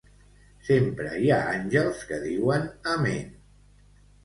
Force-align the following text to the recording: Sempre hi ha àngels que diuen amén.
Sempre 0.69 1.11
hi 1.25 1.29
ha 1.35 1.37
àngels 1.51 2.03
que 2.13 2.19
diuen 2.25 2.67
amén. 2.97 3.31